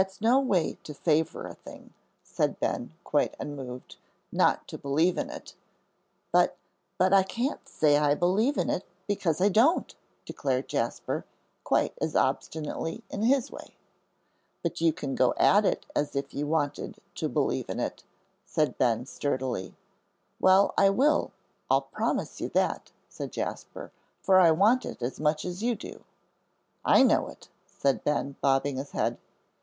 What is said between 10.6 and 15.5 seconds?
Jasper, quite as obstinately in his way. "But you can go